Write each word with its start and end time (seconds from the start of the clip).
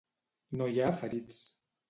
No 0.61 0.69
hi 0.71 0.81
ha 0.85 0.89
ferits. 1.03 1.39